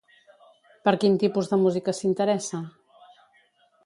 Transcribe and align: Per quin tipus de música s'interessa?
Per 0.87 0.93
quin 1.03 1.19
tipus 1.23 1.51
de 1.51 1.59
música 1.65 1.95
s'interessa? 1.97 2.63